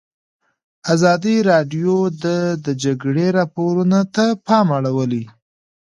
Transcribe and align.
ازادي 0.93 1.37
راډیو 1.51 1.95
د 2.23 2.25
د 2.65 2.67
جګړې 2.83 3.27
راپورونه 3.37 3.99
ته 4.15 4.25
پام 4.47 4.67
اړولی. 4.77 5.23